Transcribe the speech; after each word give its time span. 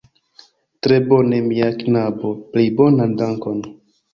Tre 0.87 0.97
bone, 1.09 1.41
mia 1.49 1.67
knabo, 1.83 2.33
plej 2.55 2.67
bonan 2.81 3.17
dankon! 3.21 3.63